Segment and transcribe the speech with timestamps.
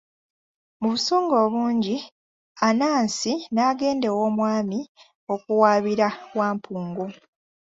[0.79, 1.97] Mu busungu obungi,
[2.67, 4.79] Anansi n'agenda ew'omwami
[5.33, 7.05] okuwaabira Wampungu.